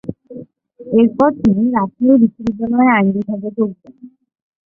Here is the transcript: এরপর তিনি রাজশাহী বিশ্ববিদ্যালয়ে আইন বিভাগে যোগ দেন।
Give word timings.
এরপর 0.95 1.29
তিনি 1.41 1.63
রাজশাহী 1.71 2.15
বিশ্ববিদ্যালয়ে 2.23 2.93
আইন 2.95 3.07
বিভাগে 3.15 3.49
যোগ 3.57 3.69
দেন। 3.75 3.95